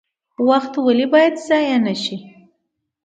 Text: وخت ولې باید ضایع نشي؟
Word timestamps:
وخت 0.47 0.73
ولې 0.85 1.05
باید 1.13 1.33
ضایع 1.47 1.77
نشي؟ 1.85 2.17